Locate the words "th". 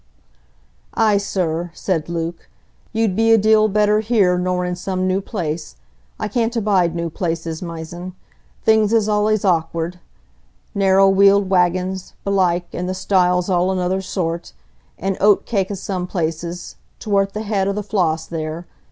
17.35-17.45